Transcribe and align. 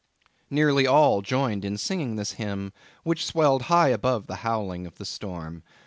Nearly 0.49 0.87
all 0.87 1.21
joined 1.21 1.63
in 1.63 1.77
singing 1.77 2.15
this 2.15 2.31
hymn, 2.31 2.73
which 3.03 3.23
swelled 3.23 3.61
high 3.69 3.89
above 3.89 4.25
the 4.25 4.37
howling 4.37 4.87
of 4.87 4.95
the 4.97 5.05
storm. 5.05 5.61